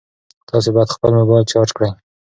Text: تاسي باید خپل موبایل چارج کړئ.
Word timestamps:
تاسي 0.49 0.69
باید 0.75 0.93
خپل 0.95 1.11
موبایل 1.19 1.45
چارج 1.51 1.69
کړئ. 1.77 1.89